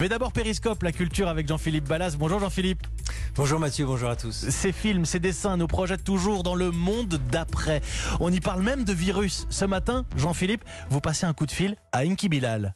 Mais 0.00 0.08
d'abord 0.08 0.32
Périscope, 0.32 0.82
la 0.82 0.92
culture 0.92 1.28
avec 1.28 1.46
Jean-Philippe 1.46 1.86
Ballas. 1.86 2.16
Bonjour 2.18 2.40
Jean-Philippe. 2.40 2.86
Bonjour 3.36 3.60
Mathieu, 3.60 3.84
bonjour 3.84 4.08
à 4.08 4.16
tous. 4.16 4.48
Ces 4.48 4.72
films, 4.72 5.04
ces 5.04 5.20
dessins 5.20 5.58
nous 5.58 5.66
projettent 5.66 6.04
toujours 6.04 6.42
dans 6.42 6.54
le 6.54 6.70
monde 6.70 7.20
d'après. 7.30 7.82
On 8.18 8.32
y 8.32 8.40
parle 8.40 8.62
même 8.62 8.84
de 8.84 8.94
virus. 8.94 9.46
Ce 9.50 9.66
matin, 9.66 10.06
Jean-Philippe, 10.16 10.64
vous 10.88 11.02
passez 11.02 11.26
un 11.26 11.34
coup 11.34 11.44
de 11.44 11.50
fil 11.50 11.76
à 11.92 11.98
Inki 11.98 12.30
Bilal. 12.30 12.74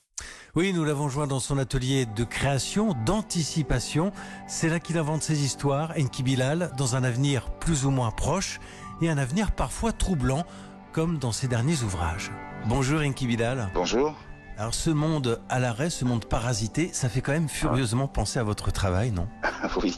Oui, 0.54 0.74
nous 0.74 0.84
l'avons 0.84 1.08
joint 1.08 1.26
dans 1.26 1.40
son 1.40 1.56
atelier 1.56 2.04
de 2.04 2.24
création, 2.24 2.95
d'anticipation. 3.06 4.12
C'est 4.46 4.68
là 4.68 4.79
qu'il 4.79 4.98
invente 4.98 5.22
ses 5.22 5.43
histoires, 5.43 5.95
Enki 5.98 6.22
Bilal, 6.22 6.72
dans 6.77 6.95
un 6.95 7.04
avenir 7.04 7.50
plus 7.59 7.86
ou 7.86 7.91
moins 7.91 8.11
proche 8.11 8.61
et 9.00 9.09
un 9.09 9.16
avenir 9.16 9.52
parfois 9.52 9.93
troublant, 9.93 10.45
comme 10.93 11.16
dans 11.18 11.32
ses 11.32 11.48
derniers 11.48 11.82
ouvrages. 11.82 12.30
Bonjour 12.66 13.00
Enki 13.00 13.27
Bilal. 13.27 13.70
Bonjour. 13.75 14.14
Alors 14.57 14.73
ce 14.75 14.91
monde 14.91 15.41
à 15.48 15.59
l'arrêt, 15.59 15.91
ce 15.91 16.05
monde 16.05 16.27
parasité, 16.27 16.91
ça 16.93 17.09
fait 17.09 17.20
quand 17.20 17.32
même 17.32 17.48
furieusement 17.48 18.07
penser 18.07 18.39
à 18.39 18.45
votre 18.45 18.70
travail, 18.70 19.11
non? 19.11 19.27
Oui, 19.83 19.95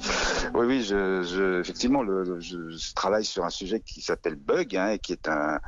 oui, 0.55 0.67
oui. 0.67 0.83
Je, 0.83 1.23
je 1.23 1.61
effectivement, 1.61 2.05
je, 2.05 2.95
travaille 2.95 3.25
sur 3.25 3.45
un 3.45 3.51
sujet 3.51 3.81
qui 3.81 4.01
s'appelle 4.01 4.37
bug, 4.37 4.77
hein, 4.77 4.91
et 4.91 4.99
qui 4.99 5.13
est 5.13 5.29
un, 5.29 5.61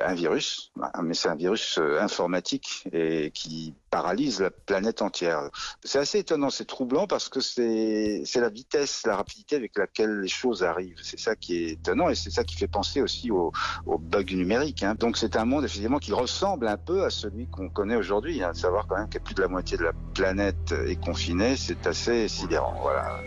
un 0.00 0.14
virus, 0.14 0.72
mais 1.02 1.14
c'est 1.14 1.28
un 1.28 1.34
virus 1.34 1.78
euh, 1.78 2.00
informatique 2.00 2.88
et 2.92 3.30
qui 3.32 3.74
paralyse 3.90 4.40
la 4.40 4.50
planète 4.50 5.02
entière. 5.02 5.50
C'est 5.84 5.98
assez 5.98 6.18
étonnant, 6.18 6.50
c'est 6.50 6.64
troublant 6.64 7.06
parce 7.06 7.28
que 7.28 7.40
c'est 7.40 8.24
la 8.34 8.48
vitesse, 8.48 9.02
la 9.06 9.16
rapidité 9.16 9.56
avec 9.56 9.76
laquelle 9.76 10.20
les 10.20 10.28
choses 10.28 10.64
arrivent. 10.64 10.98
C'est 11.02 11.20
ça 11.20 11.36
qui 11.36 11.56
est 11.56 11.70
étonnant 11.72 12.08
et 12.08 12.14
c'est 12.14 12.30
ça 12.30 12.42
qui 12.42 12.56
fait 12.56 12.68
penser 12.68 13.02
aussi 13.02 13.30
au, 13.30 13.52
au 13.86 13.98
bug 13.98 14.32
numérique. 14.32 14.82
Hein. 14.82 14.94
Donc 14.98 15.18
c'est 15.18 15.36
un 15.36 15.44
monde 15.44 15.64
effectivement 15.64 15.98
qui 15.98 16.12
ressemble 16.12 16.68
un 16.68 16.78
peu 16.78 17.04
à 17.04 17.10
celui 17.10 17.46
qu'on 17.48 17.68
connaît 17.68 17.96
aujourd'hui. 17.96 18.42
Hein. 18.42 18.54
Savoir 18.54 18.86
quand 18.86 18.96
même 18.96 19.10
que 19.10 19.18
plus 19.18 19.34
de 19.34 19.42
la 19.42 19.48
moitié 19.48 19.76
de 19.76 19.84
la 19.84 19.92
planète 20.14 20.72
est 20.86 21.00
confinée, 21.00 21.56
c'est 21.56 21.86
assez 21.86 22.28
sidérant. 22.28 22.74
Voilà. 22.80 23.20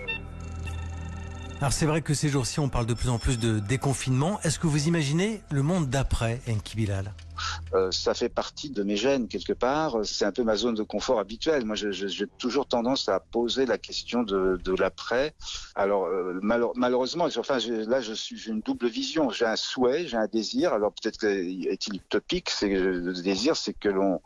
Alors 1.62 1.72
c'est 1.72 1.86
vrai 1.86 2.02
que 2.02 2.14
ces 2.14 2.28
jours-ci, 2.28 2.59
on 2.59 2.67
parle 2.67 2.86
de 2.86 2.94
plus 2.94 3.09
en 3.09 3.17
plus 3.17 3.39
de 3.39 3.59
déconfinement. 3.59 4.42
Est-ce 4.42 4.59
que 4.59 4.67
vous 4.67 4.88
imaginez 4.88 5.42
le 5.52 5.64
monde 5.64 5.89
d'après, 5.89 6.42
Enki 6.50 6.75
Bilal? 6.75 7.14
Euh, 7.73 7.92
ça 7.92 8.14
fait 8.14 8.30
partie 8.30 8.70
de 8.70 8.84
mes 8.84 8.97
gènes 8.97 9.30
quelque 9.30 9.53
part. 9.53 10.00
C'est 10.03 10.25
un 10.25 10.34
peu 10.34 10.44
ma 10.44 10.58
zone 10.58 10.75
de 10.75 10.84
confort 10.84 11.17
habituelle. 11.17 11.66
Moi, 11.66 11.75
j'ai 11.75 12.28
toujours 12.38 12.67
tendance 12.67 13.08
à 13.08 13.22
poser 13.22 13.66
la 13.66 13.78
question 13.78 14.23
de, 14.23 14.75
l'après. 14.78 15.34
Alors 15.75 16.06
euh, 16.06 16.38
malheure, 16.42 16.73
malheureusement, 16.75 17.25
là, 17.25 18.02
je 18.02 18.14
suis 18.14 18.38
j'ai 18.38 18.52
une 18.52 18.62
double 18.62 18.88
vision. 18.88 19.30
J'ai 19.30 19.45
un 19.45 19.56
souhait, 19.56 20.08
j'ai 20.08 20.17
un 20.17 20.28
désir. 20.28 20.73
Alors 20.73 20.92
peut-être 20.92 21.23
est-il 21.23 21.95
utopique. 21.95 22.50
C'est 22.50 22.67
le 22.67 23.14
désir, 23.14 23.56
c'est 23.56 23.73
que 23.73 23.90
l'on 23.90 24.22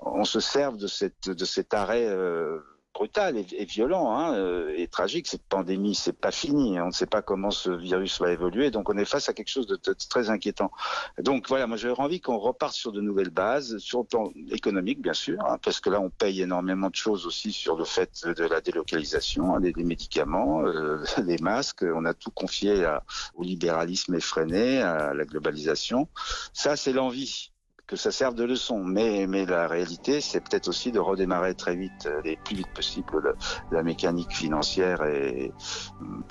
on 0.00 0.24
se 0.24 0.40
serve 0.40 0.76
de 0.76 0.88
cet 0.88 1.74
arrêt. 1.74 2.06
Euh, 2.06 2.58
brutal 2.94 3.36
et, 3.36 3.46
et 3.52 3.64
violent 3.64 4.12
hein, 4.12 4.34
euh, 4.34 4.72
et 4.76 4.86
tragique. 4.88 5.26
Cette 5.26 5.42
pandémie, 5.42 5.94
c'est 5.94 6.12
pas 6.12 6.30
fini. 6.30 6.80
On 6.80 6.88
ne 6.88 6.92
sait 6.92 7.06
pas 7.06 7.22
comment 7.22 7.50
ce 7.50 7.70
virus 7.70 8.20
va 8.20 8.32
évoluer, 8.32 8.70
donc 8.70 8.88
on 8.90 8.96
est 8.96 9.04
face 9.04 9.28
à 9.28 9.32
quelque 9.32 9.50
chose 9.50 9.66
de, 9.66 9.76
très 9.76 10.30
inquiétant. 10.30 10.70
Donc 11.18 11.48
voilà, 11.48 11.66
moi 11.66 11.76
j'aurais 11.76 12.02
envie 12.02 12.20
qu'on 12.20 12.38
reparte 12.38 12.74
sur 12.74 12.92
de 12.92 13.00
nouvelles 13.00 13.30
bases, 13.30 13.78
sur 13.78 14.00
le 14.00 14.04
plan 14.04 14.30
économique 14.50 15.00
bien 15.00 15.14
sûr, 15.14 15.38
hein, 15.46 15.58
parce 15.62 15.80
que 15.80 15.90
là 15.90 16.00
on 16.00 16.10
paye 16.10 16.42
énormément 16.42 16.90
de 16.90 16.94
choses 16.94 17.26
aussi 17.26 17.52
sur 17.52 17.76
le 17.76 17.84
fait 17.84 18.26
de 18.26 18.44
la 18.44 18.60
délocalisation, 18.60 19.54
hein, 19.54 19.60
des, 19.60 19.72
des, 19.72 19.84
médicaments, 19.84 20.62
euh, 20.64 21.04
des 21.18 21.38
masques. 21.38 21.84
On 21.84 22.04
a 22.04 22.14
tout 22.14 22.30
confié 22.30 22.84
à, 22.84 23.02
au 23.34 23.42
libéralisme 23.42 24.14
effréné, 24.14 24.80
à 24.80 25.14
la 25.14 25.24
globalisation. 25.24 26.08
Ça, 26.52 26.76
c'est 26.76 26.92
l'envie 26.92 27.51
que 27.92 27.98
ça 27.98 28.10
serve 28.10 28.34
de 28.34 28.44
leçon. 28.44 28.82
Mais, 28.82 29.26
mais 29.26 29.44
la 29.44 29.68
réalité, 29.68 30.22
c'est 30.22 30.40
peut-être 30.40 30.68
aussi 30.68 30.92
de 30.92 30.98
redémarrer 30.98 31.54
très 31.54 31.76
vite, 31.76 32.08
les 32.24 32.36
plus 32.36 32.56
vite 32.56 32.72
possible, 32.74 33.34
la, 33.70 33.82
mécanique 33.82 34.32
financière 34.32 35.04
et 35.04 35.52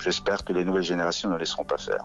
j'espère 0.02 0.44
que 0.44 0.52
les 0.52 0.64
nouvelles 0.64 0.82
générations 0.82 1.30
ne 1.30 1.36
laisseront 1.36 1.64
pas 1.64 1.78
faire. 1.78 2.04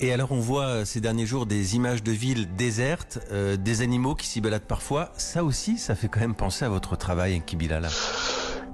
Et 0.00 0.12
alors 0.12 0.32
on 0.32 0.40
voit 0.40 0.84
ces 0.84 1.00
derniers 1.00 1.26
jours 1.26 1.46
des 1.46 1.76
images 1.76 2.02
de 2.02 2.10
villes 2.10 2.54
désertes, 2.56 3.20
euh, 3.30 3.56
des 3.56 3.80
animaux 3.82 4.14
qui 4.14 4.26
s'y 4.26 4.40
baladent 4.40 4.62
parfois. 4.62 5.12
Ça 5.16 5.44
aussi, 5.44 5.78
ça 5.78 5.94
fait 5.94 6.08
quand 6.08 6.20
même 6.20 6.34
penser 6.34 6.64
à 6.64 6.68
votre 6.68 6.96
travail, 6.96 7.40
Kibilala. 7.46 7.88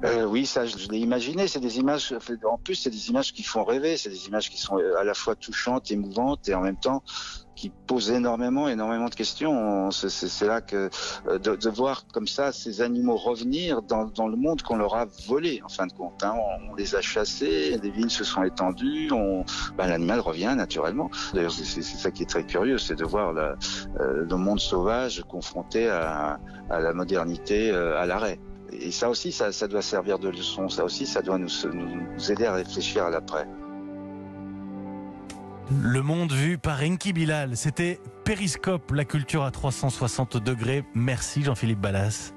Euh, 0.04 0.24
oui, 0.24 0.46
ça, 0.46 0.66
je, 0.66 0.88
l'ai 0.88 0.98
imaginé. 0.98 1.48
C'est 1.48 1.60
des 1.60 1.78
images. 1.78 2.14
En 2.44 2.58
plus, 2.58 2.74
c'est 2.74 2.90
des 2.90 3.08
images 3.08 3.32
qui 3.32 3.42
font 3.42 3.64
rêver. 3.64 3.96
C'est 3.96 4.10
des 4.10 4.26
images 4.26 4.50
qui 4.50 4.58
sont 4.58 4.78
à 4.98 5.04
la 5.04 5.14
fois 5.14 5.34
touchantes, 5.34 5.90
émouvantes 5.90 6.48
et 6.48 6.54
en 6.54 6.60
même 6.60 6.78
temps 6.78 7.02
qui 7.54 7.70
posent 7.86 8.10
énormément, 8.10 8.68
énormément 8.68 9.08
de 9.08 9.14
questions. 9.14 9.90
C'est 9.92 10.46
là 10.46 10.60
que 10.60 10.90
de, 11.28 11.54
de, 11.54 11.70
voir 11.70 12.06
comme 12.12 12.26
ça 12.26 12.50
ces 12.50 12.80
animaux 12.80 13.16
revenir 13.16 13.82
dans, 13.82 14.06
dans 14.06 14.26
le 14.26 14.36
monde 14.36 14.62
qu'on 14.62 14.76
leur 14.76 14.96
a 14.96 15.06
volé, 15.28 15.60
en 15.64 15.68
fin 15.68 15.86
de 15.86 15.92
compte. 15.92 16.24
Hein. 16.24 16.34
On, 16.36 16.72
on, 16.72 16.74
les 16.74 16.96
a 16.96 17.00
chassés, 17.00 17.78
les 17.80 17.90
villes 17.90 18.10
se 18.10 18.24
sont 18.24 18.42
étendues, 18.42 19.10
ben, 19.76 19.86
l'animal 19.86 20.19
revient 20.19 20.54
naturellement. 20.56 21.08
D'ailleurs, 21.34 21.52
c'est 21.52 21.82
ça 21.82 22.10
qui 22.10 22.24
est 22.24 22.30
très 22.30 22.44
curieux, 22.44 22.78
c'est 22.78 22.96
de 22.96 23.04
voir 23.04 23.32
la, 23.32 23.54
euh, 24.00 24.26
le 24.28 24.36
monde 24.36 24.58
sauvage 24.58 25.22
confronté 25.28 25.88
à, 25.88 26.40
à 26.70 26.80
la 26.80 26.92
modernité, 26.92 27.70
euh, 27.70 28.00
à 28.00 28.06
l'arrêt. 28.06 28.40
Et 28.72 28.90
ça 28.90 29.10
aussi, 29.10 29.32
ça, 29.32 29.50
doit 29.68 29.82
servir 29.82 30.18
de 30.18 30.28
leçon. 30.28 30.68
Ça 30.68 30.84
aussi, 30.84 31.06
ça 31.06 31.22
doit 31.22 31.38
nous, 31.38 31.48
nous 31.72 32.32
aider 32.32 32.46
à 32.46 32.54
réfléchir 32.54 33.04
à 33.04 33.10
l'après. 33.10 33.46
Le 35.80 36.02
monde 36.02 36.32
vu 36.32 36.58
par 36.58 36.82
Enki 36.82 37.12
Bilal. 37.12 37.56
C'était 37.56 38.00
Périscope, 38.24 38.90
la 38.92 39.04
culture 39.04 39.44
à 39.44 39.50
360 39.50 40.36
degrés. 40.36 40.84
Merci 40.94 41.42
Jean-Philippe 41.42 41.80
Ballas. 41.80 42.32